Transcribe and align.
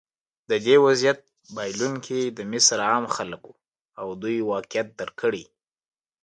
د 0.49 0.51
دې 0.65 0.75
وضعیت 0.85 1.19
بایلونکي 1.55 2.19
د 2.37 2.39
مصر 2.51 2.77
عام 2.89 3.05
خلک 3.15 3.41
وو 3.45 3.55
او 3.99 4.07
دوی 4.21 4.37
واقعیت 4.51 4.87
درک 4.99 5.15
کړی. 5.21 5.43